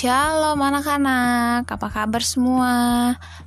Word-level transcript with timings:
Shalom 0.00 0.56
anak-anak, 0.56 1.68
apa 1.68 1.88
kabar 1.92 2.24
semua? 2.24 2.72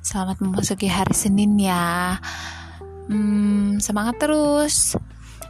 Selamat 0.06 0.38
memasuki 0.38 0.86
hari 0.86 1.10
Senin 1.10 1.58
ya. 1.58 2.22
Hmm, 3.10 3.82
semangat 3.82 4.22
terus. 4.22 4.94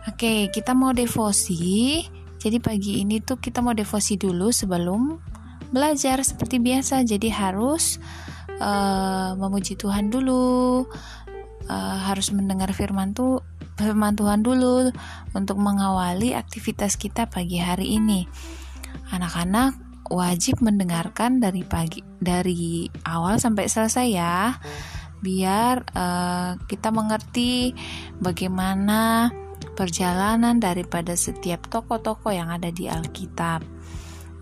Oke, 0.08 0.48
kita 0.48 0.72
mau 0.72 0.96
devosi. 0.96 2.00
Jadi 2.40 2.56
pagi 2.56 3.04
ini 3.04 3.20
tuh 3.20 3.36
kita 3.36 3.60
mau 3.60 3.76
devosi 3.76 4.16
dulu 4.16 4.48
sebelum 4.48 5.20
belajar 5.68 6.24
seperti 6.24 6.56
biasa. 6.56 7.04
Jadi 7.04 7.28
harus 7.28 8.00
uh, 8.56 9.36
memuji 9.36 9.76
Tuhan 9.76 10.08
dulu, 10.08 10.88
uh, 11.68 11.96
harus 12.00 12.32
mendengar 12.32 12.72
firman 12.72 13.12
tuh 13.12 13.44
firman 13.76 14.16
Tuhan 14.16 14.40
dulu 14.40 14.88
untuk 15.36 15.60
mengawali 15.60 16.32
aktivitas 16.32 16.96
kita 16.96 17.28
pagi 17.28 17.60
hari 17.60 17.92
ini. 17.92 18.24
Anak-anak 19.12 19.83
wajib 20.12 20.60
mendengarkan 20.60 21.40
dari 21.40 21.64
pagi 21.64 22.04
dari 22.20 22.88
awal 23.08 23.40
sampai 23.40 23.64
selesai 23.68 24.06
ya 24.08 24.56
biar 25.24 25.88
uh, 25.96 26.60
kita 26.68 26.92
mengerti 26.92 27.72
bagaimana 28.20 29.32
perjalanan 29.72 30.60
daripada 30.60 31.16
setiap 31.16 31.66
tokoh-tokoh 31.72 32.30
yang 32.30 32.52
ada 32.52 32.68
di 32.68 32.84
Alkitab. 32.86 33.64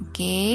Oke, 0.03 0.19
okay. 0.19 0.53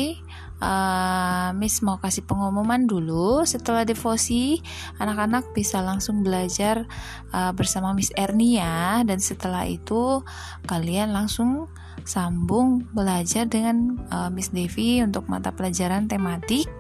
uh, 0.60 1.56
Miss 1.56 1.80
mau 1.80 1.98
kasih 1.98 2.28
pengumuman 2.28 2.84
dulu. 2.84 3.48
Setelah 3.48 3.88
devosi, 3.88 4.60
anak-anak 5.00 5.56
bisa 5.56 5.80
langsung 5.80 6.22
belajar 6.22 6.84
uh, 7.32 7.56
bersama 7.56 7.96
Miss 7.96 8.12
Ernia 8.14 9.02
dan 9.08 9.24
setelah 9.24 9.64
itu 9.64 10.22
kalian 10.68 11.16
langsung 11.16 11.72
sambung 12.08 12.88
belajar 12.96 13.44
dengan 13.44 14.00
uh, 14.08 14.32
Miss 14.32 14.56
Devi 14.56 15.04
untuk 15.04 15.28
mata 15.28 15.52
pelajaran 15.52 16.08
tematik 16.08 16.72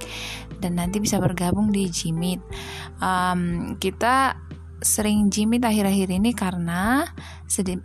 dan 0.63 0.79
nanti 0.79 1.03
bisa 1.03 1.19
bergabung 1.19 1.67
di 1.69 1.91
Jimit. 1.91 2.39
Um, 3.03 3.75
kita 3.75 4.39
sering 4.79 5.27
Jimit 5.27 5.67
akhir-akhir 5.67 6.07
ini 6.15 6.31
karena 6.31 7.11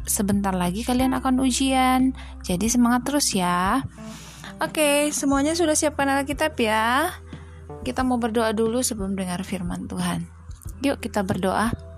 sebentar 0.06 0.54
lagi 0.54 0.86
kalian 0.86 1.18
akan 1.18 1.42
ujian. 1.42 2.14
Jadi 2.46 2.70
semangat 2.70 3.10
terus 3.10 3.34
ya. 3.34 3.82
Oke, 4.62 5.10
semuanya 5.10 5.58
sudah 5.58 5.74
siapkan 5.74 6.06
Alkitab 6.06 6.54
ya. 6.62 7.10
Kita 7.82 8.06
mau 8.06 8.22
berdoa 8.22 8.54
dulu 8.54 8.86
sebelum 8.86 9.18
dengar 9.18 9.42
firman 9.42 9.90
Tuhan. 9.90 10.22
Yuk 10.86 11.02
kita 11.02 11.26
berdoa. 11.26 11.91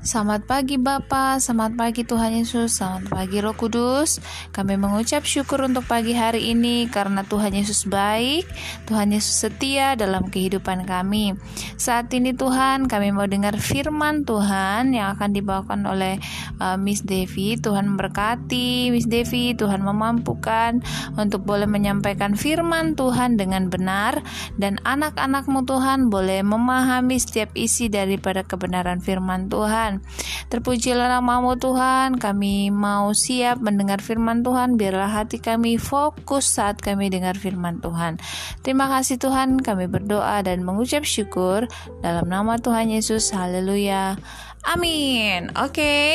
Selamat 0.00 0.48
pagi 0.48 0.80
Bapak, 0.80 1.44
selamat 1.44 1.76
pagi 1.76 2.08
Tuhan 2.08 2.32
Yesus, 2.32 2.80
selamat 2.80 3.12
pagi 3.12 3.36
Roh 3.36 3.52
Kudus. 3.52 4.16
Kami 4.48 4.80
mengucap 4.80 5.28
syukur 5.28 5.60
untuk 5.60 5.84
pagi 5.84 6.16
hari 6.16 6.56
ini 6.56 6.88
karena 6.88 7.20
Tuhan 7.20 7.52
Yesus 7.52 7.84
baik, 7.84 8.48
Tuhan 8.88 9.12
Yesus 9.12 9.44
setia 9.44 10.00
dalam 10.00 10.32
kehidupan 10.32 10.88
kami. 10.88 11.36
Saat 11.76 12.16
ini 12.16 12.32
Tuhan, 12.32 12.88
kami 12.88 13.12
mau 13.12 13.28
dengar 13.28 13.60
firman 13.60 14.24
Tuhan 14.24 14.96
yang 14.96 15.12
akan 15.20 15.36
dibawakan 15.36 15.84
oleh 15.84 16.16
uh, 16.64 16.80
Miss 16.80 17.04
Devi. 17.04 17.60
Tuhan 17.60 17.92
memberkati 17.92 18.88
Miss 18.96 19.04
Devi, 19.04 19.52
Tuhan 19.52 19.84
memampukan 19.84 20.80
untuk 21.20 21.44
boleh 21.44 21.68
menyampaikan 21.68 22.40
firman 22.40 22.96
Tuhan 22.96 23.36
dengan 23.36 23.68
benar 23.68 24.24
dan 24.56 24.80
anak-anakmu 24.80 25.68
Tuhan 25.68 26.08
boleh 26.08 26.40
memahami 26.40 27.20
setiap 27.20 27.52
isi 27.52 27.92
daripada 27.92 28.48
kebenaran 28.48 29.04
firman 29.04 29.52
Tuhan. 29.52 29.89
Tuhan. 29.90 30.46
Terpujilah 30.50 31.08
namamu 31.10 31.58
Tuhan, 31.58 32.18
kami 32.18 32.70
mau 32.70 33.10
siap 33.10 33.58
mendengar 33.58 33.98
firman 33.98 34.46
Tuhan, 34.46 34.78
biarlah 34.78 35.10
hati 35.10 35.42
kami 35.42 35.78
fokus 35.78 36.46
saat 36.46 36.78
kami 36.78 37.10
dengar 37.10 37.34
firman 37.34 37.82
Tuhan. 37.82 38.22
Terima 38.62 38.86
kasih 38.86 39.18
Tuhan, 39.18 39.58
kami 39.58 39.90
berdoa 39.90 40.42
dan 40.46 40.62
mengucap 40.62 41.02
syukur 41.02 41.66
dalam 42.02 42.30
nama 42.30 42.58
Tuhan 42.58 42.90
Yesus. 42.94 43.34
Haleluya. 43.34 44.18
Amin. 44.66 45.50
Oke. 45.58 45.74
Okay. 45.74 46.10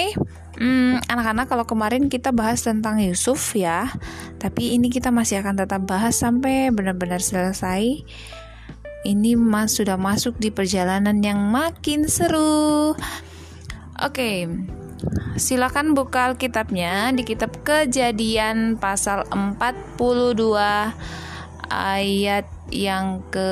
Hmm, 0.55 1.03
anak-anak 1.11 1.51
kalau 1.51 1.67
kemarin 1.67 2.07
kita 2.07 2.31
bahas 2.31 2.63
tentang 2.63 3.03
Yusuf 3.03 3.59
ya, 3.59 3.91
tapi 4.39 4.71
ini 4.71 4.87
kita 4.87 5.11
masih 5.11 5.43
akan 5.43 5.59
tetap 5.59 5.83
bahas 5.83 6.15
sampai 6.15 6.71
benar-benar 6.71 7.19
selesai. 7.19 8.07
Ini 9.03 9.35
mas 9.35 9.75
sudah 9.75 9.99
masuk 9.99 10.39
di 10.39 10.55
perjalanan 10.55 11.19
yang 11.19 11.43
makin 11.51 12.07
seru. 12.07 12.95
Oke, 13.95 14.51
silakan 15.39 15.95
buka 15.95 16.35
Alkitabnya 16.35 17.15
di 17.15 17.23
kitab 17.23 17.63
Kejadian 17.63 18.75
pasal 18.75 19.23
42 19.31 19.95
ayat 21.71 22.43
yang 22.75 23.23
ke 23.31 23.51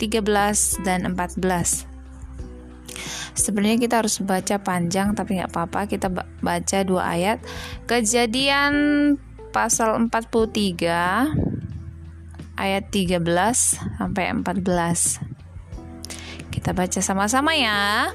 13 0.00 0.80
dan 0.80 1.12
14. 1.12 1.84
Sebenarnya 3.36 3.76
kita 3.76 4.00
harus 4.00 4.16
baca 4.24 4.56
panjang 4.64 5.12
tapi 5.12 5.36
nggak 5.36 5.52
apa-apa 5.52 5.84
kita 5.84 6.08
baca 6.40 6.78
dua 6.88 7.12
ayat. 7.12 7.44
Kejadian 7.84 8.72
pasal 9.52 10.08
43 10.08 11.36
ayat 12.56 12.84
13 12.88 13.20
sampai 14.00 14.24
14. 14.32 15.31
Kita 16.52 16.76
baca 16.76 17.00
sama-sama 17.00 17.56
ya. 17.56 18.12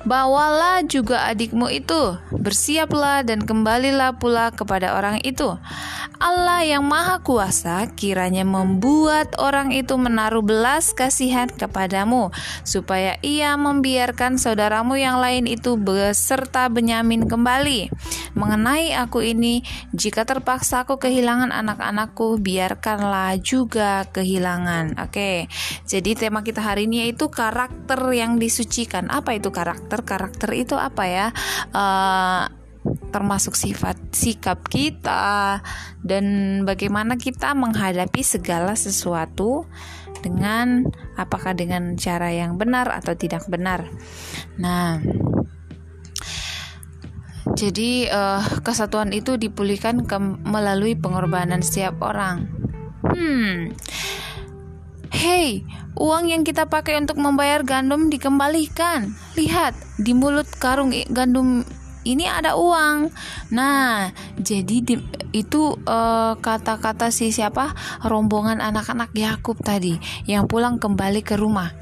Bawalah 0.00 0.80
juga 0.88 1.28
adikmu 1.28 1.68
itu, 1.68 2.16
bersiaplah 2.32 3.20
dan 3.20 3.44
kembalilah 3.44 4.16
pula 4.16 4.48
kepada 4.48 4.96
orang 4.96 5.20
itu. 5.20 5.60
Allah 6.20 6.64
yang 6.64 6.84
Maha 6.84 7.20
Kuasa 7.20 7.84
kiranya 7.96 8.44
membuat 8.44 9.36
orang 9.40 9.72
itu 9.72 9.96
menaruh 9.96 10.44
belas 10.44 10.96
kasihan 10.96 11.48
kepadamu, 11.52 12.32
supaya 12.64 13.16
ia 13.20 13.56
membiarkan 13.60 14.40
saudaramu 14.40 14.96
yang 15.00 15.16
lain 15.16 15.44
itu 15.44 15.76
beserta 15.76 16.68
Benyamin 16.72 17.28
kembali. 17.28 17.88
Mengenai 18.36 18.92
aku 18.92 19.24
ini, 19.24 19.64
jika 19.96 20.28
terpaksa 20.28 20.84
aku 20.84 21.00
kehilangan 21.00 21.54
anak-anakku, 21.54 22.36
biarkanlah 22.42 23.38
juga 23.40 24.04
kehilangan. 24.12 25.00
Oke, 25.00 25.48
jadi 25.88 26.12
tema 26.18 26.44
kita 26.44 26.60
hari 26.60 26.84
ini 26.90 27.08
yaitu 27.08 27.30
karakter 27.30 27.98
yang 28.12 28.36
disucikan. 28.36 29.08
Apa 29.08 29.38
itu 29.38 29.48
karakter? 29.48 30.02
karakter 30.10 30.50
itu 30.56 30.74
apa 30.74 31.04
ya 31.06 31.26
uh, 31.70 32.50
termasuk 33.12 33.54
sifat 33.54 33.96
sikap 34.10 34.64
kita 34.66 35.60
dan 36.00 36.24
bagaimana 36.64 37.20
kita 37.20 37.52
menghadapi 37.52 38.24
segala 38.24 38.72
sesuatu 38.72 39.68
dengan 40.24 40.88
apakah 41.16 41.52
dengan 41.52 41.96
cara 41.96 42.32
yang 42.32 42.56
benar 42.56 42.88
atau 42.92 43.12
tidak 43.16 43.44
benar. 43.48 43.88
Nah, 44.56 45.00
jadi 47.56 48.10
uh, 48.12 48.42
kesatuan 48.60 49.12
itu 49.12 49.36
dipulihkan 49.36 50.04
ke, 50.04 50.16
melalui 50.44 50.94
pengorbanan 50.96 51.64
setiap 51.64 51.98
orang. 52.04 52.48
Hmm, 53.00 53.74
Hei, 55.10 55.66
uang 55.98 56.30
yang 56.30 56.46
kita 56.46 56.70
pakai 56.70 56.96
untuk 57.02 57.18
membayar 57.18 57.66
gandum 57.66 58.08
dikembalikan. 58.08 59.10
Lihat, 59.34 59.74
di 59.98 60.14
mulut 60.14 60.46
karung 60.62 60.94
gandum 61.10 61.66
ini 62.08 62.24
ada 62.24 62.56
uang. 62.56 63.12
Nah, 63.52 64.08
jadi 64.38 64.76
di, 64.80 64.94
itu 65.34 65.76
uh, 65.84 66.38
kata-kata 66.38 67.12
si 67.12 67.34
siapa? 67.34 67.74
Rombongan 68.06 68.62
anak-anak 68.62 69.12
Yakub 69.12 69.60
tadi 69.60 69.98
yang 70.24 70.48
pulang 70.48 70.80
kembali 70.80 71.20
ke 71.26 71.36
rumah. 71.36 71.74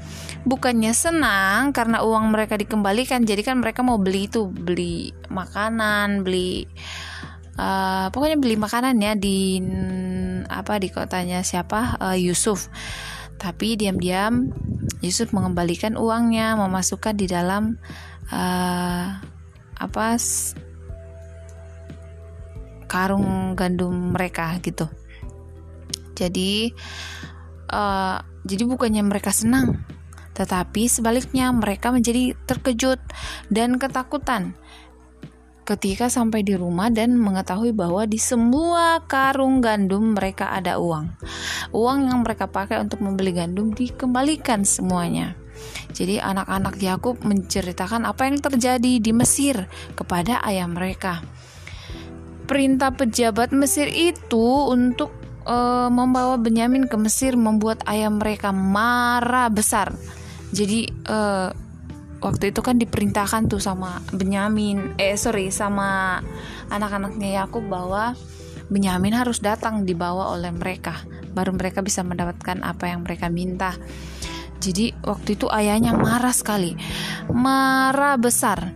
Bukannya 0.47 0.95
senang 0.95 1.75
karena 1.75 2.01
uang 2.01 2.31
mereka 2.31 2.55
dikembalikan, 2.55 3.27
jadi 3.27 3.43
kan 3.43 3.59
mereka 3.59 3.83
mau 3.83 3.99
beli 3.99 4.31
itu, 4.31 4.47
beli 4.47 5.11
makanan, 5.27 6.23
beli 6.23 6.63
uh, 7.59 8.07
pokoknya 8.09 8.37
beli 8.39 8.55
makanan 8.55 8.95
ya 9.03 9.13
di 9.19 9.59
apa 10.47 10.79
di 10.79 10.89
kotanya 10.89 11.43
siapa? 11.43 11.99
Uh, 11.99 12.17
Yusuf. 12.17 12.71
Tapi 13.39 13.79
diam-diam 13.79 14.51
Yusuf 14.99 15.31
mengembalikan 15.31 15.95
uangnya, 15.95 16.55
memasukkan 16.59 17.15
di 17.15 17.27
dalam 17.27 17.79
uh, 18.31 19.05
apa 19.79 20.05
karung 22.89 23.53
gandum 23.55 24.17
mereka 24.17 24.57
gitu. 24.59 24.89
Jadi 26.17 26.73
uh, 27.71 28.17
jadi 28.43 28.63
bukannya 28.67 29.03
mereka 29.07 29.31
senang, 29.31 29.79
tetapi 30.39 30.87
sebaliknya 30.87 31.51
mereka 31.51 31.91
menjadi 31.91 32.31
terkejut 32.47 33.03
dan 33.51 33.75
ketakutan 33.75 34.55
ketika 35.69 36.09
sampai 36.09 36.41
di 36.41 36.57
rumah 36.57 36.89
dan 36.89 37.13
mengetahui 37.13 37.77
bahwa 37.77 38.09
di 38.09 38.17
semua 38.17 39.05
karung 39.05 39.61
gandum 39.61 40.17
mereka 40.17 40.49
ada 40.49 40.81
uang. 40.81 41.13
Uang 41.69 42.09
yang 42.09 42.25
mereka 42.25 42.49
pakai 42.49 42.81
untuk 42.81 43.05
membeli 43.05 43.37
gandum 43.37 43.69
dikembalikan 43.77 44.65
semuanya. 44.65 45.37
Jadi 45.93 46.17
anak-anak 46.17 46.81
Yakub 46.81 47.21
menceritakan 47.21 48.09
apa 48.09 48.25
yang 48.25 48.41
terjadi 48.41 48.97
di 48.97 49.11
Mesir 49.13 49.69
kepada 49.93 50.41
ayah 50.47 50.65
mereka. 50.65 51.21
perintah 52.49 52.89
pejabat 52.89 53.53
Mesir 53.53 53.85
itu 53.93 54.41
untuk 54.65 55.13
uh, 55.45 55.85
membawa 55.93 56.33
Benyamin 56.41 56.89
ke 56.89 56.97
Mesir 56.97 57.37
membuat 57.37 57.85
ayah 57.85 58.09
mereka 58.09 58.49
marah 58.49 59.53
besar. 59.53 59.93
Jadi 60.49 60.89
uh, 61.07 61.49
waktu 62.19 62.51
itu 62.51 62.59
kan 62.59 62.75
diperintahkan 62.77 63.47
tuh 63.47 63.61
sama 63.61 64.03
Benyamin, 64.11 64.97
eh 64.99 65.15
sorry 65.15 65.53
sama 65.53 66.19
anak-anaknya 66.67 67.43
Yakub 67.43 67.65
bahwa 67.67 68.13
Benyamin 68.69 69.17
harus 69.17 69.41
datang 69.41 69.81
dibawa 69.81 70.37
oleh 70.37 70.53
mereka, 70.53 71.01
baru 71.33 71.57
mereka 71.57 71.81
bisa 71.81 72.05
mendapatkan 72.05 72.61
apa 72.61 72.85
yang 72.85 73.01
mereka 73.01 73.25
minta. 73.31 73.73
Jadi 74.59 74.91
waktu 75.01 75.39
itu 75.39 75.47
ayahnya 75.49 75.95
marah 75.95 76.35
sekali, 76.35 76.75
marah 77.31 78.19
besar. 78.19 78.75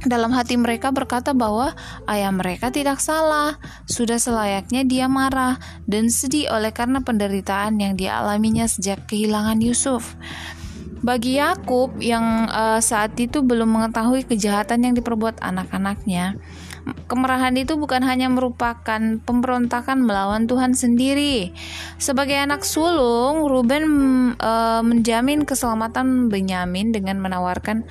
Dalam 0.00 0.32
hati 0.32 0.56
mereka 0.56 0.88
berkata 0.96 1.36
bahwa 1.36 1.76
ayah 2.08 2.32
mereka 2.32 2.72
tidak 2.72 3.04
salah, 3.04 3.60
sudah 3.84 4.16
selayaknya 4.16 4.80
dia 4.88 5.12
marah 5.12 5.60
dan 5.84 6.08
sedih 6.08 6.48
oleh 6.56 6.72
karena 6.72 7.04
penderitaan 7.04 7.76
yang 7.76 8.00
dialaminya 8.00 8.64
sejak 8.64 9.04
kehilangan 9.04 9.60
Yusuf. 9.60 10.16
Bagi 11.00 11.40
Yakub 11.40 11.96
yang 12.04 12.44
uh, 12.52 12.76
saat 12.84 13.16
itu 13.16 13.40
belum 13.40 13.72
mengetahui 13.72 14.28
kejahatan 14.28 14.84
yang 14.84 14.92
diperbuat 14.92 15.40
anak-anaknya, 15.40 16.36
kemarahan 17.10 17.54
itu 17.58 17.74
bukan 17.74 18.06
hanya 18.06 18.30
merupakan 18.30 19.00
pemberontakan 19.26 20.02
melawan 20.02 20.46
Tuhan 20.46 20.72
sendiri. 20.72 21.50
Sebagai 21.98 22.38
anak 22.38 22.62
sulung, 22.62 23.50
Ruben 23.50 23.84
e, 24.38 24.52
menjamin 24.86 25.42
keselamatan 25.42 26.30
Benyamin 26.30 26.94
dengan 26.94 27.18
menawarkan 27.18 27.84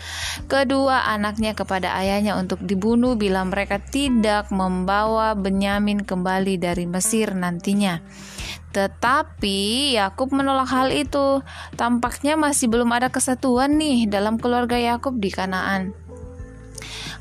kedua 0.47 1.11
anaknya 1.11 1.53
kepada 1.53 1.93
ayahnya 1.99 2.39
untuk 2.39 2.63
dibunuh 2.63 3.19
bila 3.19 3.43
mereka 3.45 3.77
tidak 3.77 4.49
membawa 4.49 5.35
Benyamin 5.35 6.07
kembali 6.07 6.55
dari 6.57 6.87
Mesir 6.87 7.35
nantinya. 7.35 7.99
Tetapi 8.69 9.97
Yakub 9.97 10.29
menolak 10.29 10.69
hal 10.69 10.93
itu. 10.93 11.41
Tampaknya 11.73 12.37
masih 12.37 12.69
belum 12.69 12.93
ada 12.93 13.09
kesatuan 13.09 13.81
nih 13.81 14.05
dalam 14.05 14.37
keluarga 14.37 14.77
Yakub 14.77 15.17
di 15.17 15.33
Kanaan 15.33 16.08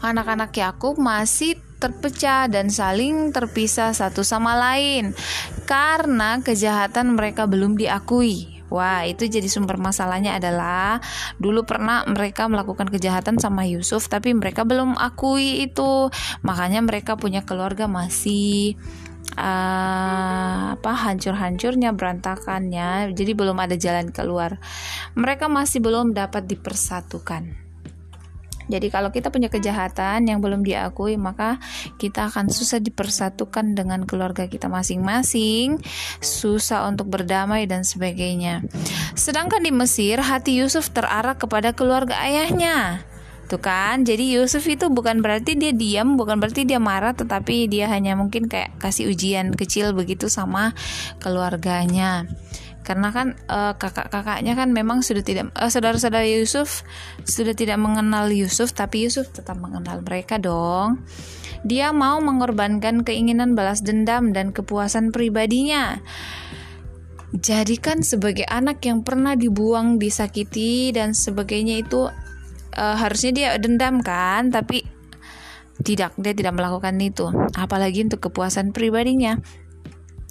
anak-anak 0.02 0.54
Yakub 0.54 0.98
masih 0.98 1.58
terpecah 1.78 2.50
dan 2.50 2.68
saling 2.74 3.30
terpisah 3.30 3.94
satu 3.94 4.26
sama 4.26 4.58
lain 4.58 5.14
karena 5.64 6.42
kejahatan 6.42 7.14
mereka 7.14 7.46
belum 7.46 7.78
diakui. 7.78 8.58
Wah, 8.68 9.08
itu 9.08 9.24
jadi 9.24 9.48
sumber 9.48 9.80
masalahnya 9.80 10.36
adalah 10.36 11.00
dulu 11.40 11.64
pernah 11.64 12.04
mereka 12.04 12.44
melakukan 12.52 12.92
kejahatan 12.92 13.40
sama 13.40 13.64
Yusuf 13.64 14.12
tapi 14.12 14.36
mereka 14.36 14.68
belum 14.68 14.92
akui 15.00 15.64
itu. 15.64 16.12
Makanya 16.44 16.84
mereka 16.84 17.16
punya 17.16 17.48
keluarga 17.48 17.88
masih 17.88 18.76
uh, 19.40 20.76
apa 20.76 20.92
hancur-hancurnya 20.92 21.96
berantakannya. 21.96 23.16
Jadi 23.16 23.32
belum 23.32 23.56
ada 23.56 23.72
jalan 23.80 24.12
keluar. 24.12 24.60
Mereka 25.16 25.48
masih 25.48 25.80
belum 25.80 26.12
dapat 26.12 26.44
dipersatukan. 26.44 27.67
Jadi 28.68 28.92
kalau 28.92 29.08
kita 29.08 29.32
punya 29.32 29.48
kejahatan 29.48 30.28
yang 30.28 30.44
belum 30.44 30.60
diakui, 30.62 31.16
maka 31.16 31.56
kita 31.96 32.28
akan 32.28 32.52
susah 32.52 32.78
dipersatukan 32.78 33.72
dengan 33.72 34.04
keluarga 34.04 34.44
kita 34.44 34.68
masing-masing, 34.68 35.80
susah 36.20 36.84
untuk 36.86 37.08
berdamai 37.08 37.64
dan 37.64 37.82
sebagainya. 37.82 38.62
Sedangkan 39.16 39.64
di 39.64 39.72
Mesir, 39.72 40.20
hati 40.20 40.60
Yusuf 40.60 40.92
terarah 40.92 41.34
kepada 41.40 41.72
keluarga 41.72 42.20
ayahnya. 42.20 43.02
Tuh 43.48 43.56
kan, 43.56 44.04
jadi 44.04 44.36
Yusuf 44.36 44.68
itu 44.68 44.92
bukan 44.92 45.24
berarti 45.24 45.56
dia 45.56 45.72
diam, 45.72 46.20
bukan 46.20 46.36
berarti 46.36 46.68
dia 46.68 46.76
marah, 46.76 47.16
tetapi 47.16 47.64
dia 47.64 47.88
hanya 47.88 48.12
mungkin 48.12 48.44
kayak 48.44 48.76
kasih 48.76 49.08
ujian 49.08 49.56
kecil 49.56 49.96
begitu 49.96 50.28
sama 50.28 50.76
keluarganya 51.16 52.28
karena 52.88 53.12
kan 53.12 53.36
uh, 53.52 53.76
kakak-kakaknya 53.76 54.56
kan 54.56 54.72
memang 54.72 55.04
sudah 55.04 55.20
tidak 55.20 55.52
uh, 55.52 55.68
saudara-saudara 55.68 56.24
Yusuf 56.24 56.88
sudah 57.28 57.52
tidak 57.52 57.76
mengenal 57.76 58.32
Yusuf 58.32 58.72
tapi 58.72 59.04
Yusuf 59.04 59.28
tetap 59.28 59.60
mengenal 59.60 60.00
mereka 60.00 60.40
dong. 60.40 61.04
Dia 61.68 61.92
mau 61.92 62.16
mengorbankan 62.24 63.04
keinginan 63.04 63.52
balas 63.52 63.84
dendam 63.84 64.32
dan 64.32 64.56
kepuasan 64.56 65.12
pribadinya. 65.12 66.00
Jadi 67.28 67.76
kan 67.76 68.00
sebagai 68.00 68.48
anak 68.48 68.80
yang 68.88 69.04
pernah 69.04 69.36
dibuang, 69.36 70.00
disakiti 70.00 70.88
dan 70.96 71.12
sebagainya 71.12 71.84
itu 71.84 72.08
uh, 72.72 72.96
harusnya 72.96 73.32
dia 73.36 73.48
dendam 73.60 74.00
kan, 74.00 74.48
tapi 74.48 74.80
tidak, 75.84 76.16
dia 76.16 76.32
tidak 76.32 76.56
melakukan 76.56 76.96
itu. 77.04 77.28
Apalagi 77.52 78.08
untuk 78.08 78.32
kepuasan 78.32 78.72
pribadinya 78.72 79.36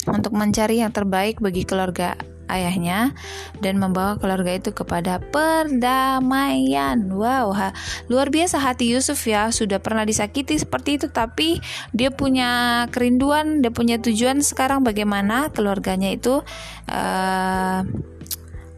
untuk 0.09 0.33
mencari 0.33 0.81
yang 0.81 0.95
terbaik 0.95 1.37
bagi 1.43 1.67
keluarga 1.67 2.17
ayahnya 2.47 3.13
dan 3.59 3.79
membawa 3.79 4.19
keluarga 4.19 4.55
itu 4.55 4.71
kepada 4.73 5.19
perdamaian. 5.31 6.97
Wow, 7.11 7.53
ha, 7.53 7.71
luar 8.11 8.31
biasa 8.31 8.59
hati 8.59 8.91
Yusuf 8.91 9.23
ya, 9.27 9.51
sudah 9.51 9.79
pernah 9.79 10.03
disakiti 10.03 10.57
seperti 10.59 10.99
itu 10.99 11.07
tapi 11.11 11.59
dia 11.95 12.11
punya 12.11 12.83
kerinduan, 12.91 13.59
dia 13.63 13.71
punya 13.71 13.99
tujuan 14.01 14.43
sekarang 14.43 14.81
bagaimana 14.81 15.51
keluarganya 15.51 16.11
itu 16.11 16.41
uh, 16.89 17.81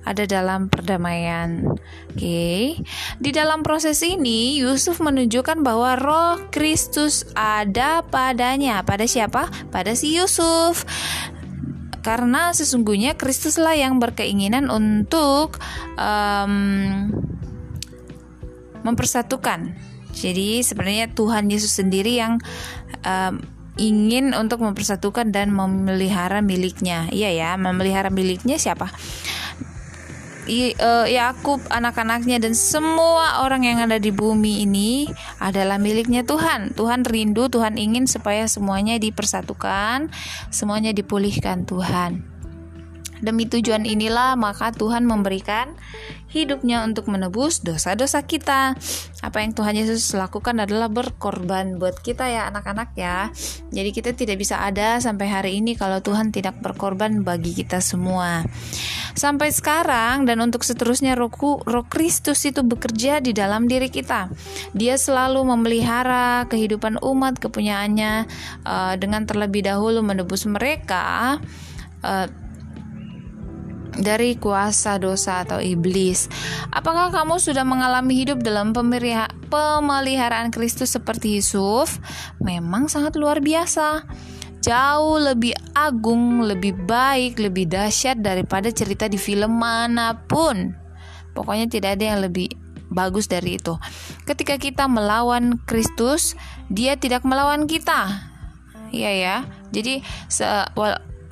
ada 0.09 0.23
dalam 0.25 0.73
perdamaian. 0.73 1.77
Oke. 2.09 2.17
Okay. 2.17 2.63
Di 3.21 3.29
dalam 3.29 3.61
proses 3.61 4.01
ini 4.01 4.57
Yusuf 4.57 4.97
menunjukkan 4.97 5.61
bahwa 5.61 5.93
roh 6.01 6.35
Kristus 6.49 7.29
ada 7.37 8.01
padanya. 8.01 8.81
Pada 8.81 9.05
siapa? 9.05 9.53
Pada 9.69 9.93
si 9.93 10.17
Yusuf 10.17 10.81
karena 11.99 12.51
sesungguhnya 12.55 13.15
Kristuslah 13.19 13.75
yang 13.75 13.99
berkeinginan 13.99 14.71
untuk 14.71 15.59
um, 15.99 17.11
mempersatukan. 18.83 19.75
Jadi 20.15 20.65
sebenarnya 20.65 21.11
Tuhan 21.13 21.47
Yesus 21.51 21.77
sendiri 21.77 22.17
yang 22.17 22.41
um, 23.05 23.39
ingin 23.79 24.35
untuk 24.35 24.59
mempersatukan 24.59 25.31
dan 25.31 25.55
memelihara 25.55 26.43
miliknya. 26.43 27.07
Iya 27.09 27.31
ya, 27.31 27.49
memelihara 27.55 28.11
miliknya 28.11 28.59
siapa? 28.59 28.91
Uh, 30.75 31.07
Yakub, 31.07 31.61
anak-anaknya 31.69 32.41
dan 32.41 32.57
semua 32.57 33.45
orang 33.45 33.65
yang 33.65 33.77
ada 33.85 34.01
di 34.01 34.09
bumi 34.09 34.65
ini 34.65 35.07
adalah 35.39 35.77
miliknya 35.77 36.25
Tuhan. 36.25 36.73
Tuhan 36.73 37.05
rindu, 37.05 37.47
Tuhan 37.47 37.77
ingin 37.77 38.09
supaya 38.09 38.49
semuanya 38.49 38.97
dipersatukan, 38.97 40.09
semuanya 40.49 40.91
dipulihkan 40.91 41.63
Tuhan. 41.63 42.28
Demi 43.19 43.45
tujuan 43.47 43.83
inilah 43.83 44.39
maka 44.39 44.71
Tuhan 44.71 45.03
memberikan 45.03 45.75
hidupnya 46.29 46.85
untuk 46.85 47.09
menebus 47.09 47.65
dosa-dosa 47.65 48.23
kita. 48.23 48.77
Apa 49.19 49.43
yang 49.43 49.51
Tuhan 49.51 49.75
Yesus 49.75 50.13
lakukan 50.15 50.61
adalah 50.61 50.87
berkorban 50.87 51.81
buat 51.81 51.99
kita 51.99 52.29
ya 52.29 52.47
anak-anak 52.47 52.95
ya. 52.95 53.33
Jadi 53.73 53.89
kita 53.91 54.13
tidak 54.15 54.39
bisa 54.39 54.61
ada 54.61 55.01
sampai 55.01 55.27
hari 55.27 55.51
ini 55.59 55.73
kalau 55.75 55.99
Tuhan 55.99 56.31
tidak 56.31 56.61
berkorban 56.61 57.25
bagi 57.25 57.51
kita 57.57 57.81
semua. 57.81 58.45
Sampai 59.17 59.51
sekarang 59.51 60.23
dan 60.23 60.39
untuk 60.39 60.63
seterusnya 60.63 61.17
roh, 61.17 61.33
roh 61.65 61.85
Kristus 61.89 62.45
itu 62.45 62.63
bekerja 62.63 63.19
di 63.19 63.35
dalam 63.35 63.65
diri 63.65 63.91
kita. 63.91 64.31
Dia 64.71 64.95
selalu 64.95 65.43
memelihara 65.43 66.45
kehidupan 66.47 67.01
umat 67.03 67.41
kepunyaannya 67.41 68.13
uh, 68.63 68.93
dengan 68.95 69.25
terlebih 69.25 69.65
dahulu 69.65 70.05
menebus 70.05 70.45
mereka 70.47 71.41
uh, 72.05 72.27
dari 73.97 74.37
kuasa 74.37 75.01
dosa 75.01 75.41
atau 75.41 75.57
iblis. 75.57 76.29
Apakah 76.69 77.09
kamu 77.09 77.41
sudah 77.41 77.65
mengalami 77.65 78.13
hidup 78.21 78.45
dalam 78.45 78.71
pemeliharaan 78.73 80.53
Kristus 80.53 80.93
seperti 80.93 81.41
Yusuf? 81.41 81.97
Memang 82.37 82.85
sangat 82.91 83.17
luar 83.17 83.41
biasa. 83.41 84.05
Jauh 84.59 85.17
lebih 85.23 85.55
agung, 85.71 86.43
lebih 86.43 86.75
baik, 86.83 87.39
lebih 87.39 87.71
dahsyat 87.71 88.19
daripada 88.19 88.67
cerita 88.75 89.07
di 89.07 89.15
film 89.15 89.55
mana 89.55 90.27
pun. 90.27 90.75
Pokoknya 91.31 91.71
tidak 91.71 91.95
ada 91.95 92.05
yang 92.11 92.19
lebih 92.19 92.51
bagus 92.91 93.31
dari 93.31 93.55
itu. 93.55 93.79
Ketika 94.27 94.59
kita 94.59 94.91
melawan 94.91 95.61
Kristus, 95.63 96.35
dia 96.67 96.99
tidak 96.99 97.23
melawan 97.23 97.71
kita. 97.71 98.27
Iya 98.91 99.11
ya. 99.15 99.37
Jadi 99.71 100.01
se 100.27 100.45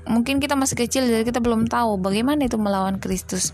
mungkin 0.07 0.39
kita 0.39 0.55
masih 0.55 0.79
kecil 0.79 1.05
jadi 1.05 1.23
kita 1.27 1.43
belum 1.43 1.67
tahu 1.67 1.99
bagaimana 1.99 2.47
itu 2.47 2.55
melawan 2.55 2.97
Kristus 2.97 3.51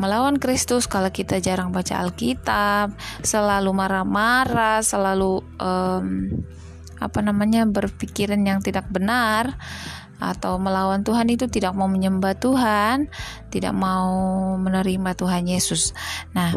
melawan 0.00 0.40
Kristus 0.40 0.88
kalau 0.88 1.12
kita 1.12 1.38
jarang 1.38 1.68
baca 1.70 2.00
Alkitab, 2.00 2.96
selalu 3.20 3.70
marah-marah, 3.76 4.80
selalu 4.80 5.44
um, 5.60 6.32
apa 7.02 7.18
namanya 7.20 7.66
berpikiran 7.66 8.40
yang 8.46 8.62
tidak 8.62 8.86
benar 8.88 9.58
atau 10.22 10.54
melawan 10.58 11.02
Tuhan 11.02 11.26
itu 11.34 11.50
tidak 11.50 11.74
mau 11.74 11.90
menyembah 11.90 12.38
Tuhan, 12.38 13.10
tidak 13.50 13.74
mau 13.74 14.10
menerima 14.54 15.18
Tuhan 15.18 15.50
Yesus. 15.50 15.90
Nah, 16.30 16.54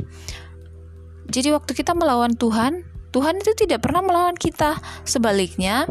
jadi 1.26 1.50
waktu 1.58 1.74
kita 1.74 1.98
melawan 1.98 2.38
Tuhan, 2.38 2.86
Tuhan 3.10 3.42
itu 3.42 3.58
tidak 3.58 3.82
pernah 3.82 4.06
melawan 4.06 4.38
kita. 4.38 4.78
Sebaliknya, 5.02 5.90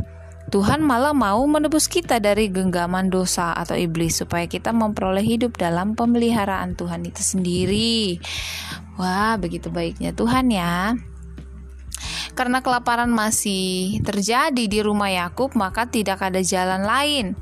Tuhan 0.54 0.86
malah 0.86 1.10
mau 1.10 1.42
menebus 1.50 1.90
kita 1.90 2.22
dari 2.22 2.46
genggaman 2.46 3.10
dosa 3.10 3.50
atau 3.58 3.74
iblis 3.74 4.22
supaya 4.22 4.46
kita 4.46 4.70
memperoleh 4.70 5.26
hidup 5.26 5.58
dalam 5.58 5.98
pemeliharaan 5.98 6.78
Tuhan 6.78 7.02
itu 7.02 7.26
sendiri. 7.26 8.22
Wah, 8.94 9.34
begitu 9.34 9.74
baiknya 9.74 10.14
Tuhan 10.14 10.54
ya. 10.54 10.94
Karena 12.38 12.62
kelaparan 12.62 13.10
masih 13.10 13.98
terjadi 14.06 14.70
di 14.70 14.78
rumah 14.78 15.10
Yakub, 15.10 15.58
maka 15.58 15.90
tidak 15.90 16.22
ada 16.22 16.38
jalan 16.38 16.86
lain 16.86 17.34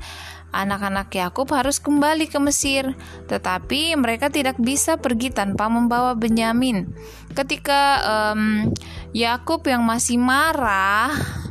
anak-anak 0.53 1.09
Yakub 1.09 1.49
harus 1.49 1.81
kembali 1.81 2.29
ke 2.29 2.37
Mesir, 2.37 2.93
tetapi 3.25 3.97
mereka 3.97 4.29
tidak 4.29 4.57
bisa 4.61 5.01
pergi 5.01 5.33
tanpa 5.33 5.65
membawa 5.65 6.13
Benyamin. 6.13 6.93
Ketika 7.33 7.81
um, 8.05 8.69
Yakub 9.17 9.65
yang 9.65 9.81
masih 9.81 10.21
marah 10.21 11.42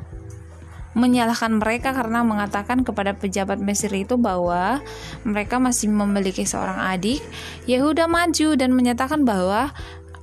menyalahkan 0.92 1.56
mereka 1.56 1.96
karena 1.96 2.20
mengatakan 2.20 2.84
kepada 2.84 3.16
pejabat 3.16 3.58
Mesir 3.61 3.92
itu 3.92 4.20
bahwa 4.20 4.80
mereka 5.25 5.56
masih 5.56 5.88
memiliki 5.88 6.44
seorang 6.44 6.78
adik, 6.92 7.20
Yehuda 7.64 8.08
maju 8.08 8.49
dan 8.56 8.76
menyatakan 8.76 9.25
bahwa 9.25 9.72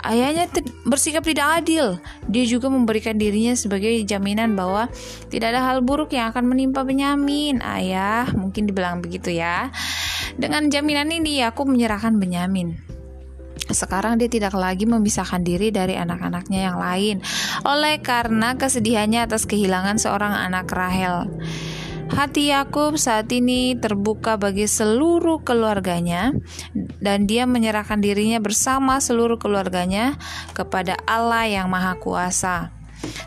ayahnya 0.06 0.48
bersikap 0.88 1.26
tidak 1.26 1.64
adil. 1.64 1.98
Dia 2.30 2.46
juga 2.46 2.72
memberikan 2.72 3.18
dirinya 3.18 3.58
sebagai 3.58 3.92
jaminan 4.06 4.54
bahwa 4.56 4.88
tidak 5.28 5.56
ada 5.56 5.62
hal 5.66 5.84
buruk 5.84 6.14
yang 6.16 6.32
akan 6.32 6.46
menimpa 6.48 6.86
Benyamin. 6.86 7.60
Ayah, 7.60 8.30
mungkin 8.36 8.70
dibilang 8.70 9.04
begitu 9.04 9.34
ya. 9.34 9.74
Dengan 10.40 10.72
jaminan 10.72 11.12
ini 11.12 11.44
aku 11.44 11.68
menyerahkan 11.68 12.16
Benyamin. 12.16 12.99
Sekarang 13.70 14.18
dia 14.18 14.28
tidak 14.28 14.58
lagi 14.58 14.90
memisahkan 14.90 15.46
diri 15.46 15.70
dari 15.70 15.94
anak-anaknya 15.96 16.60
yang 16.74 16.78
lain 16.82 17.16
oleh 17.64 18.02
karena 18.02 18.58
kesedihannya 18.58 19.30
atas 19.30 19.46
kehilangan 19.46 20.02
seorang 20.02 20.34
anak 20.34 20.70
Rahel. 20.74 21.30
Hati 22.10 22.50
Yakub 22.50 22.98
saat 22.98 23.30
ini 23.30 23.78
terbuka 23.78 24.34
bagi 24.34 24.66
seluruh 24.66 25.46
keluarganya 25.46 26.34
dan 26.98 27.30
dia 27.30 27.46
menyerahkan 27.46 28.02
dirinya 28.02 28.42
bersama 28.42 28.98
seluruh 28.98 29.38
keluarganya 29.38 30.18
kepada 30.58 30.98
Allah 31.06 31.46
yang 31.46 31.70
Maha 31.70 32.02
Kuasa. 32.02 32.74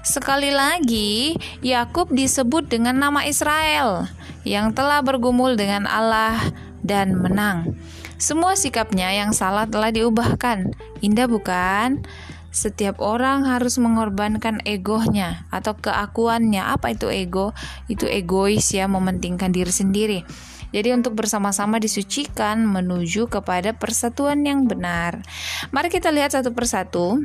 Sekali 0.03 0.51
lagi, 0.51 1.39
Yakub 1.63 2.11
disebut 2.11 2.67
dengan 2.67 2.99
nama 2.99 3.23
Israel 3.23 4.11
yang 4.43 4.75
telah 4.75 4.99
bergumul 4.99 5.55
dengan 5.55 5.87
Allah 5.87 6.43
dan 6.83 7.15
menang. 7.15 7.79
Semua 8.23 8.55
sikapnya 8.55 9.11
yang 9.11 9.35
salah 9.35 9.67
telah 9.67 9.91
diubahkan. 9.91 10.79
Indah 11.03 11.27
bukan? 11.27 12.07
setiap 12.53 13.01
orang 13.01 13.49
harus 13.49 13.81
mengorbankan 13.81 14.61
egonya 14.69 15.49
atau 15.49 15.73
keakuannya. 15.73 16.61
Apa 16.61 16.93
itu 16.93 17.09
ego? 17.09 17.57
Itu 17.89 18.05
egois 18.05 18.69
ya, 18.77 18.85
mementingkan 18.87 19.51
diri 19.51 19.73
sendiri. 19.73 20.21
Jadi 20.71 20.93
untuk 20.93 21.17
bersama-sama 21.17 21.81
disucikan 21.81 22.65
menuju 22.65 23.29
kepada 23.33 23.73
persatuan 23.73 24.45
yang 24.45 24.69
benar. 24.69 25.25
Mari 25.73 25.89
kita 25.89 26.13
lihat 26.13 26.37
satu 26.37 26.53
persatu. 26.53 27.25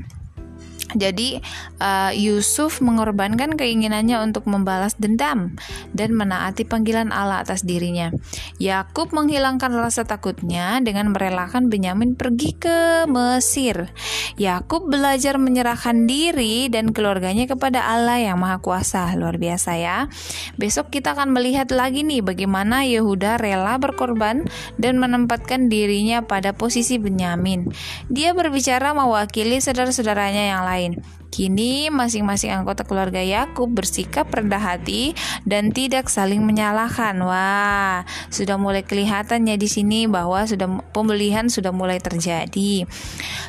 Jadi 0.96 1.44
uh, 1.84 2.15
Yusuf 2.15 2.79
mengorbankan 2.79 3.60
keinginannya 3.60 4.24
untuk 4.24 4.48
membalas 4.48 4.96
dendam 4.96 5.60
dan 5.91 6.15
menaati 6.15 6.63
panggilan 6.63 7.12
Allah 7.12 7.44
atas 7.44 7.67
dirinya. 7.67 8.15
Yakub 8.62 9.12
menghilangkan 9.12 9.75
rasa 9.75 10.08
takutnya 10.08 10.79
dengan 10.79 11.12
merelakan 11.12 11.67
Benyamin 11.67 12.15
pergi 12.15 12.56
ke 12.56 13.03
Mesir. 13.12 13.91
Yakub 14.39 14.88
belajar 14.88 15.36
menyerahkan 15.36 16.08
diri 16.08 16.72
dan 16.72 16.96
keluarganya 16.96 17.51
kepada 17.51 17.84
Allah 17.84 18.24
yang 18.24 18.39
Maha 18.39 18.63
Kuasa. 18.63 19.12
Luar 19.20 19.36
biasa 19.36 19.75
ya. 19.75 20.08
Besok 20.56 20.94
kita 20.96 21.20
akan 21.20 21.36
melihat 21.36 21.67
lagi 21.75 22.08
nih 22.08 22.24
bagaimana 22.24 22.88
Yehuda 22.88 23.36
rela 23.36 23.75
berkorban 23.75 24.48
dan 24.79 25.01
menempatkan 25.03 25.67
dirinya 25.67 26.24
pada 26.24 26.56
posisi 26.56 26.96
Benyamin. 26.96 27.67
Dia 28.08 28.32
berbicara 28.32 28.96
mewakili 28.96 29.60
saudara-saudaranya 29.60 30.56
yang 30.56 30.63
lain 30.63 30.76
lain. 30.77 31.03
Kini 31.27 31.91
masing-masing 31.91 32.50
anggota 32.55 32.88
keluarga 32.88 33.19
Yakub 33.19 33.69
bersikap 33.69 34.31
rendah 34.31 34.60
hati 34.60 35.13
dan 35.43 35.75
tidak 35.75 36.07
saling 36.07 36.41
menyalahkan. 36.48 37.13
Wah, 37.19 38.07
sudah 38.31 38.55
mulai 38.55 38.81
kelihatannya 38.81 39.60
di 39.60 39.67
sini 39.67 40.07
bahwa 40.07 40.48
sudah 40.48 40.81
pembelian 40.96 41.51
sudah 41.51 41.75
mulai 41.75 42.00
terjadi. 42.00 42.88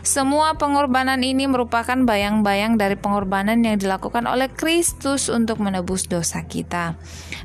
Semua 0.02 0.58
pengorbanan 0.58 1.22
ini 1.22 1.46
merupakan 1.46 1.96
bayang-bayang 1.96 2.76
dari 2.76 2.98
pengorbanan 2.98 3.62
yang 3.62 3.78
dilakukan 3.78 4.26
oleh 4.26 4.50
Kristus 4.50 5.30
untuk 5.30 5.62
menebus 5.62 6.10
dosa 6.10 6.44
kita. 6.44 6.98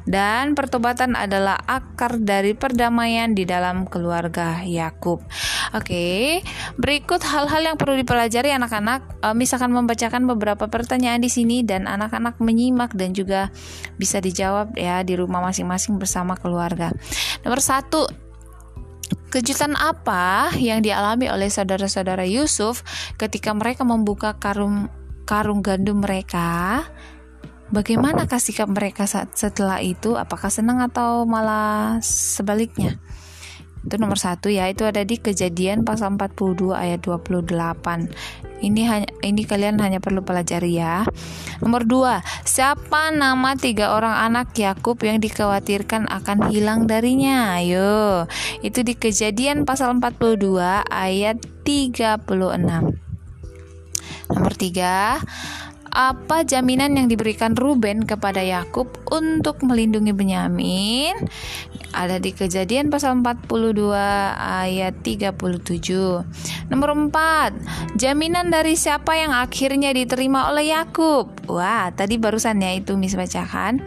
Dan 0.03 0.57
pertobatan 0.57 1.15
adalah 1.15 1.55
akar 1.63 2.19
dari 2.19 2.57
perdamaian 2.57 3.31
di 3.31 3.47
dalam 3.47 3.87
keluarga 3.87 4.59
Yakub. 4.65 5.23
Oke, 5.73 6.41
berikut 6.75 7.23
hal-hal 7.23 7.73
yang 7.73 7.77
perlu 7.79 7.97
dipelajari 7.97 8.51
anak-anak. 8.51 9.23
E, 9.23 9.27
misalkan 9.33 9.71
membacakan 9.71 10.22
beberapa 10.25 10.67
pertanyaan 10.67 11.21
di 11.21 11.29
sini 11.29 11.61
dan 11.61 11.85
anak-anak 11.85 12.39
menyimak 12.39 12.95
dan 12.95 13.11
juga 13.11 13.53
bisa 13.95 14.19
dijawab 14.23 14.75
ya 14.75 15.03
di 15.03 15.13
rumah 15.19 15.43
masing-masing 15.43 15.99
bersama 15.99 16.35
keluarga. 16.39 16.91
Nomor 17.45 17.59
satu, 17.59 18.07
Kejutan 19.33 19.73
apa 19.73 20.53
yang 20.61 20.85
dialami 20.85 21.25
oleh 21.25 21.49
saudara-saudara 21.49 22.21
Yusuf 22.25 22.85
ketika 23.17 23.49
mereka 23.53 23.81
membuka 23.81 24.37
karung 24.37 24.89
karung 25.25 25.65
gandum 25.65 26.05
mereka? 26.05 26.81
Bagaimana 27.73 28.29
sikap 28.29 28.69
mereka 28.69 29.09
setelah 29.33 29.81
itu? 29.81 30.13
Apakah 30.13 30.53
senang 30.53 30.77
atau 30.85 31.25
malah 31.25 31.97
sebaliknya? 32.05 33.01
Itu 33.83 33.99
nomor 33.99 34.15
satu 34.15 34.47
ya, 34.47 34.71
itu 34.71 34.87
ada 34.87 35.03
di 35.03 35.19
kejadian 35.19 35.83
pasal 35.83 36.15
42 36.15 36.71
ayat 36.71 37.03
28. 37.03 37.51
Ini 38.63 38.81
hanya 38.87 39.09
ini 39.19 39.43
kalian 39.43 39.75
hanya 39.83 39.99
perlu 39.99 40.23
pelajari 40.23 40.79
ya. 40.79 41.03
Nomor 41.59 41.83
dua, 41.83 42.23
siapa 42.47 43.11
nama 43.11 43.59
tiga 43.59 43.91
orang 43.91 44.15
anak 44.23 44.55
Yakub 44.55 45.03
yang 45.03 45.19
dikhawatirkan 45.19 46.07
akan 46.07 46.47
hilang 46.47 46.87
darinya? 46.87 47.59
Ayo, 47.59 48.23
itu 48.63 48.87
di 48.87 48.95
kejadian 48.95 49.67
pasal 49.67 49.99
42 49.99 50.87
ayat 50.87 51.43
36. 51.67 52.23
Nomor 54.31 54.53
tiga, 54.55 55.19
apa 55.93 56.41
jaminan 56.41 56.97
yang 56.97 57.05
diberikan 57.05 57.53
Ruben 57.53 58.09
kepada 58.09 58.41
Yakub 58.41 58.89
untuk 59.13 59.61
melindungi 59.61 60.09
Benyamin? 60.09 61.13
Ada 61.93 62.17
di 62.17 62.33
Kejadian 62.33 62.89
pasal 62.89 63.21
42 63.21 63.93
ayat 64.33 64.97
37. 65.05 66.73
Nomor 66.73 66.89
4, 67.13 68.01
jaminan 68.01 68.49
dari 68.49 68.73
siapa 68.73 69.13
yang 69.13 69.37
akhirnya 69.37 69.93
diterima 69.93 70.49
oleh 70.49 70.73
Yakub? 70.73 71.29
Wah, 71.45 71.93
tadi 71.93 72.17
barusan 72.17 72.65
ya 72.65 72.73
itu 72.73 72.97
Miss 72.97 73.13
bacakan 73.13 73.85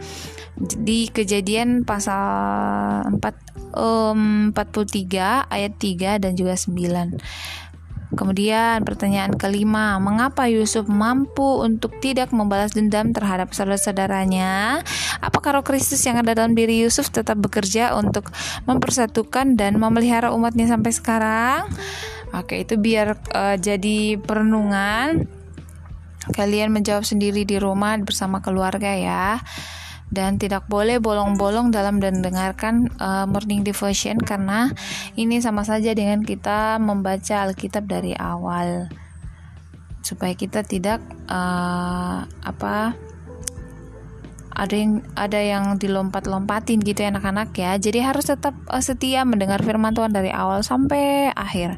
di 0.57 1.11
Kejadian 1.11 1.83
pasal 1.83 3.19
4 3.19 3.47
um, 3.77 4.55
43 4.55 5.45
ayat 5.51 5.73
3 5.77 6.23
dan 6.23 6.33
juga 6.33 6.57
9. 6.57 7.19
Kemudian 8.07 8.87
pertanyaan 8.87 9.35
kelima, 9.35 9.99
mengapa 9.99 10.47
Yusuf 10.47 10.87
mampu 10.87 11.59
untuk 11.59 11.99
tidak 11.99 12.31
membalas 12.31 12.71
dendam 12.71 13.11
terhadap 13.11 13.51
saudara-saudaranya? 13.51 14.79
Apakah 15.19 15.59
roh 15.59 15.65
Kristus 15.67 15.99
yang 16.07 16.15
ada 16.15 16.31
dalam 16.31 16.55
diri 16.55 16.79
Yusuf 16.79 17.11
tetap 17.11 17.35
bekerja 17.43 17.99
untuk 17.99 18.31
mempersatukan 18.63 19.59
dan 19.59 19.75
memelihara 19.75 20.31
umatnya 20.31 20.71
sampai 20.71 20.91
sekarang? 20.95 21.67
Oke, 22.31 22.63
itu 22.63 22.79
biar 22.79 23.19
uh, 23.35 23.59
jadi 23.59 24.15
perenungan. 24.23 25.27
Kalian 26.31 26.71
menjawab 26.71 27.03
sendiri 27.03 27.43
di 27.43 27.59
rumah 27.59 27.95
bersama 28.03 28.39
keluarga 28.39 28.91
ya 28.95 29.39
dan 30.07 30.39
tidak 30.39 30.63
boleh 30.71 31.03
bolong-bolong 31.03 31.69
dalam 31.69 31.99
mendengarkan 31.99 32.87
uh, 32.99 33.27
morning 33.27 33.67
devotion 33.67 34.15
karena 34.23 34.71
ini 35.19 35.43
sama 35.43 35.67
saja 35.67 35.91
dengan 35.91 36.23
kita 36.23 36.79
membaca 36.79 37.43
Alkitab 37.43 37.91
dari 37.91 38.15
awal. 38.15 38.87
Supaya 39.99 40.31
kita 40.39 40.63
tidak 40.63 41.03
uh, 41.27 42.23
apa 42.23 42.95
ada 44.57 44.73
yang 44.73 45.05
ada 45.13 45.37
yang 45.37 45.77
dilompat-lompatin 45.77 46.81
gitu 46.81 47.03
ya 47.03 47.11
anak-anak 47.11 47.51
ya. 47.53 47.75
Jadi 47.75 47.99
harus 47.99 48.31
tetap 48.31 48.55
uh, 48.71 48.81
setia 48.81 49.27
mendengar 49.27 49.59
firman 49.61 49.91
Tuhan 49.91 50.15
dari 50.15 50.31
awal 50.31 50.63
sampai 50.63 51.35
akhir. 51.35 51.77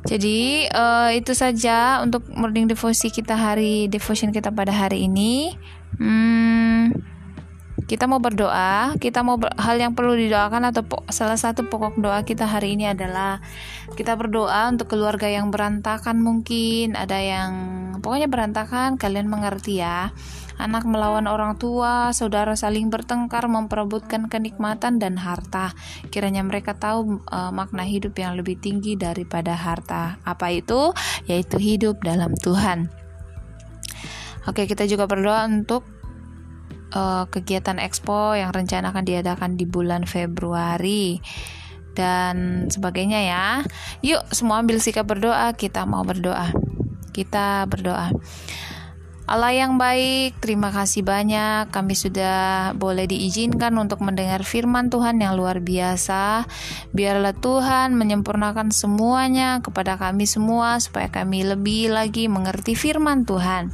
Jadi 0.00 0.64
uh, 0.72 1.12
itu 1.12 1.36
saja 1.36 2.00
untuk 2.00 2.24
morning 2.32 2.64
devotion 2.64 3.12
kita 3.12 3.36
hari 3.36 3.86
devotion 3.92 4.32
kita 4.32 4.48
pada 4.48 4.72
hari 4.72 5.04
ini. 5.04 5.52
Hmm, 5.98 6.94
kita 7.90 8.06
mau 8.06 8.22
berdoa, 8.22 8.94
kita 9.02 9.26
mau 9.26 9.34
ber, 9.34 9.50
hal 9.58 9.74
yang 9.82 9.98
perlu 9.98 10.14
didoakan 10.14 10.70
atau 10.70 10.86
salah 11.10 11.34
satu 11.34 11.66
pokok 11.66 11.98
doa 11.98 12.22
kita 12.22 12.46
hari 12.46 12.78
ini 12.78 12.86
adalah 12.86 13.42
kita 13.98 14.14
berdoa 14.14 14.70
untuk 14.70 14.94
keluarga 14.94 15.26
yang 15.26 15.50
berantakan 15.50 16.22
mungkin, 16.22 16.94
ada 16.94 17.18
yang 17.18 17.50
pokoknya 17.98 18.30
berantakan, 18.30 18.94
kalian 18.94 19.26
mengerti 19.26 19.82
ya. 19.82 20.14
Anak 20.60 20.84
melawan 20.84 21.24
orang 21.24 21.56
tua, 21.56 22.12
saudara 22.12 22.52
saling 22.52 22.92
bertengkar 22.92 23.48
memperebutkan 23.48 24.28
kenikmatan 24.28 25.00
dan 25.00 25.16
harta. 25.16 25.72
Kiranya 26.12 26.44
mereka 26.44 26.76
tahu 26.76 27.24
uh, 27.32 27.48
makna 27.48 27.82
hidup 27.82 28.12
yang 28.20 28.36
lebih 28.36 28.60
tinggi 28.60 28.92
daripada 28.92 29.56
harta. 29.56 30.20
Apa 30.22 30.52
itu? 30.52 30.92
Yaitu 31.24 31.56
hidup 31.56 32.04
dalam 32.04 32.36
Tuhan. 32.36 32.99
Oke, 34.48 34.64
kita 34.64 34.88
juga 34.88 35.04
berdoa 35.04 35.44
untuk 35.44 35.84
uh, 36.94 37.24
kegiatan 37.28 37.76
expo 37.76 38.32
yang 38.32 38.54
rencana 38.54 38.94
akan 38.94 39.04
diadakan 39.04 39.60
di 39.60 39.64
bulan 39.68 40.08
Februari 40.08 41.20
dan 41.92 42.66
sebagainya 42.70 43.20
ya. 43.20 43.46
Yuk, 44.00 44.22
semua 44.32 44.62
ambil 44.62 44.80
sikap 44.80 45.04
berdoa. 45.04 45.52
Kita 45.52 45.84
mau 45.84 46.06
berdoa. 46.06 46.48
Kita 47.10 47.66
berdoa. 47.66 48.14
Allah 49.30 49.54
yang 49.54 49.78
baik, 49.78 50.42
terima 50.42 50.74
kasih 50.74 51.06
banyak 51.06 51.70
kami 51.70 51.94
sudah 51.94 52.74
boleh 52.74 53.06
diizinkan 53.06 53.70
untuk 53.78 54.02
mendengar 54.02 54.42
firman 54.42 54.90
Tuhan 54.90 55.22
yang 55.22 55.38
luar 55.38 55.62
biasa. 55.62 56.50
Biarlah 56.90 57.38
Tuhan 57.38 57.94
menyempurnakan 57.94 58.74
semuanya 58.74 59.62
kepada 59.62 59.94
kami 60.02 60.26
semua 60.26 60.82
supaya 60.82 61.14
kami 61.14 61.46
lebih 61.46 61.94
lagi 61.94 62.26
mengerti 62.26 62.74
firman 62.74 63.22
Tuhan. 63.22 63.70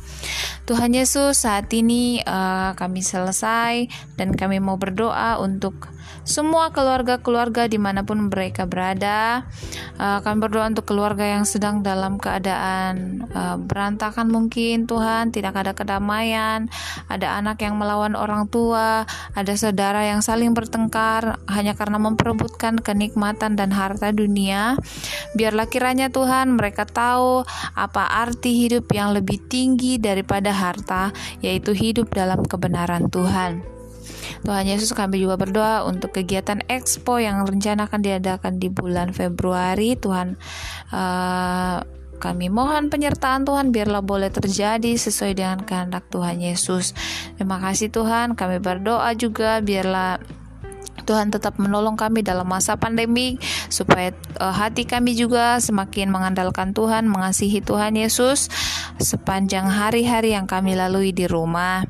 Tuhan 0.69 0.93
Yesus, 0.93 1.49
saat 1.49 1.73
ini 1.73 2.21
uh, 2.21 2.77
kami 2.77 3.01
selesai 3.01 3.89
dan 4.21 4.37
kami 4.37 4.61
mau 4.61 4.77
berdoa 4.77 5.41
untuk 5.41 5.89
semua 6.27 6.75
keluarga-keluarga 6.75 7.71
di 7.71 7.79
mana 7.79 8.03
pun 8.03 8.27
mereka 8.27 8.67
berada. 8.67 9.47
Uh, 9.95 10.19
kami 10.21 10.43
berdoa 10.43 10.67
untuk 10.67 10.91
keluarga 10.91 11.23
yang 11.23 11.47
sedang 11.47 11.87
dalam 11.87 12.19
keadaan 12.19 13.25
uh, 13.31 13.57
berantakan 13.57 14.27
mungkin 14.27 14.91
Tuhan, 14.91 15.31
tidak 15.31 15.55
ada 15.55 15.73
kedamaian, 15.73 16.67
ada 17.07 17.39
anak 17.39 17.63
yang 17.63 17.79
melawan 17.79 18.19
orang 18.19 18.51
tua, 18.51 19.07
ada 19.39 19.55
saudara 19.55 20.03
yang 20.03 20.21
saling 20.21 20.51
bertengkar 20.51 21.39
hanya 21.47 21.79
karena 21.79 22.03
memperebutkan 22.03 22.83
kenikmatan 22.83 23.55
dan 23.55 23.71
harta 23.71 24.11
dunia. 24.11 24.75
Biarlah 25.39 25.71
kiranya 25.71 26.11
Tuhan 26.11 26.59
mereka 26.59 26.91
tahu 26.91 27.47
apa 27.79 28.03
arti 28.27 28.67
hidup 28.67 28.91
yang 28.91 29.15
lebih 29.15 29.39
tinggi 29.47 30.03
daripada 30.03 30.51
harta, 30.51 31.15
yaitu 31.39 31.71
hidup 31.71 32.11
dalam 32.11 32.43
kebenaran 32.43 33.07
Tuhan. 33.15 33.76
Tuhan 34.47 34.71
Yesus 34.71 34.95
kami 34.95 35.19
juga 35.19 35.35
berdoa 35.35 35.83
untuk 35.83 36.15
kegiatan 36.15 36.63
Expo 36.71 37.19
yang 37.19 37.43
rencana 37.43 37.91
akan 37.91 37.99
diadakan 37.99 38.63
di 38.63 38.71
bulan 38.71 39.11
Februari 39.11 39.99
Tuhan 39.99 40.39
uh, 40.95 41.83
kami 42.17 42.47
mohon 42.49 42.89
penyertaan 42.89 43.45
Tuhan 43.45 43.75
biarlah 43.75 44.01
boleh 44.01 44.33
terjadi 44.33 44.97
sesuai 44.97 45.37
dengan 45.37 45.61
kehendak 45.61 46.09
Tuhan 46.09 46.41
Yesus. 46.41 46.97
Terima 47.37 47.61
kasih 47.61 47.93
Tuhan, 47.93 48.33
kami 48.33 48.57
berdoa 48.57 49.13
juga 49.13 49.61
biarlah 49.61 50.17
Tuhan 51.07 51.31
tetap 51.31 51.57
menolong 51.63 51.95
kami 51.95 52.27
dalam 52.27 52.45
masa 52.51 52.75
pandemi 52.75 53.39
supaya 53.71 54.11
uh, 54.43 54.51
hati 54.51 54.85
kami 54.85 55.15
juga 55.15 55.63
semakin 55.63 56.11
mengandalkan 56.11 56.75
Tuhan, 56.75 57.07
mengasihi 57.07 57.63
Tuhan 57.63 57.95
Yesus 57.95 58.51
sepanjang 58.99 59.69
hari-hari 59.69 60.33
yang 60.35 60.51
kami 60.51 60.75
lalui 60.75 61.15
di 61.15 61.31
rumah. 61.31 61.85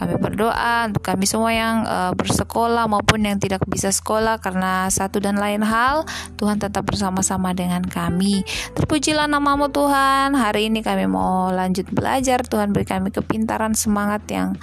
Kami 0.00 0.14
berdoa 0.18 0.90
untuk 0.90 1.02
kami 1.04 1.28
semua 1.28 1.52
yang 1.54 1.86
uh, 1.86 2.12
bersekolah 2.16 2.86
maupun 2.90 3.26
yang 3.26 3.38
tidak 3.38 3.62
bisa 3.68 3.90
sekolah 3.92 4.38
karena 4.42 4.88
satu 4.90 5.20
dan 5.22 5.38
lain 5.38 5.62
hal, 5.62 6.06
Tuhan 6.40 6.58
tetap 6.58 6.86
bersama-sama 6.86 7.52
dengan 7.52 7.82
kami. 7.84 8.42
Terpujilah 8.74 9.26
namamu 9.26 9.70
Tuhan. 9.70 10.34
Hari 10.34 10.70
ini 10.72 10.80
kami 10.80 11.10
mau 11.10 11.50
lanjut 11.50 11.90
belajar. 11.90 12.42
Tuhan 12.46 12.70
beri 12.70 12.86
kami 12.86 13.10
kepintaran, 13.10 13.74
semangat 13.74 14.22
yang 14.30 14.54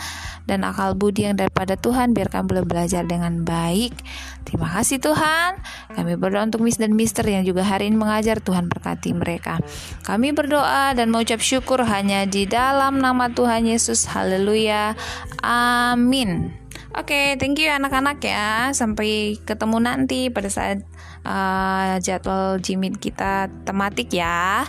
dan 0.51 0.67
akal 0.67 0.99
budi 0.99 1.23
yang 1.23 1.39
daripada 1.39 1.79
Tuhan 1.79 2.11
biar 2.11 2.27
kami 2.27 2.51
boleh 2.51 2.65
belajar 2.67 3.07
dengan 3.07 3.47
baik. 3.47 3.95
Terima 4.43 4.67
kasih 4.67 4.99
Tuhan. 4.99 5.63
Kami 5.95 6.19
berdoa 6.19 6.43
untuk 6.43 6.59
Miss 6.59 6.75
dan 6.75 6.91
Mister 6.91 7.23
yang 7.23 7.47
juga 7.47 7.63
hari 7.63 7.87
ini 7.87 7.95
mengajar 7.95 8.43
Tuhan 8.43 8.67
berkati 8.67 9.15
mereka. 9.15 9.63
Kami 10.03 10.35
berdoa 10.35 10.91
dan 10.91 11.07
mengucap 11.07 11.39
syukur 11.39 11.87
hanya 11.87 12.27
di 12.27 12.43
dalam 12.43 12.99
nama 12.99 13.31
Tuhan 13.31 13.63
Yesus. 13.63 14.11
Haleluya. 14.11 14.99
Amin. 15.39 16.59
Oke, 16.91 17.15
okay, 17.15 17.27
thank 17.39 17.55
you 17.55 17.71
anak-anak 17.71 18.19
ya. 18.19 18.75
Sampai 18.75 19.39
ketemu 19.47 19.79
nanti 19.79 20.27
pada 20.27 20.51
saat 20.51 20.83
uh, 21.23 21.95
jadwal 22.03 22.59
Jimit 22.59 22.99
kita 22.99 23.47
tematik 23.63 24.11
ya. 24.11 24.67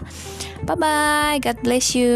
Bye 0.63 0.79
bye. 0.79 1.37
God 1.43 1.59
bless 1.67 1.99
you. 1.99 2.15